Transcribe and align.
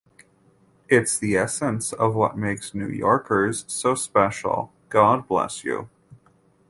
It’s 0.89 1.19
the 1.19 1.37
essence 1.37 1.93
of 1.93 2.15
what 2.15 2.35
makes 2.35 2.73
New 2.73 2.87
Yorkers 2.87 3.65
so 3.67 3.93
special. 3.93 4.73
God 4.89 5.27
bless 5.27 5.63
you. 5.63 5.89